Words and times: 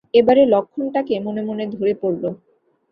এবারে 0.13 0.43
লক্ষণটাকে 0.53 1.15
মনে 1.19 1.41
মনে 1.49 1.63
ধরে 1.75 1.93
পড়ল। 2.01 2.23